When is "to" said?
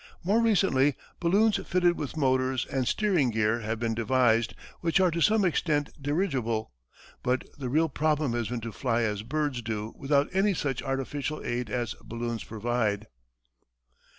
5.11-5.21, 8.61-8.71